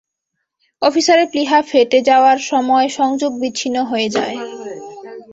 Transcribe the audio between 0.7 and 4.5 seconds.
অফিসারের প্লীহা ফেটে যাওয়ার সময় সংযোগ বিচ্ছিন্ন হয়ে যায়।